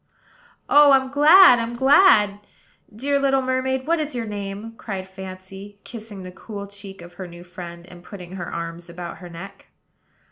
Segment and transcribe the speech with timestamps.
[0.67, 2.39] "Oh, I'm glad, I'm glad!
[2.91, 7.27] Dear little mermaid, what is your name?" cried Fancy, kissing the cool cheek of her
[7.27, 9.67] new friend, and putting her arms about her neck.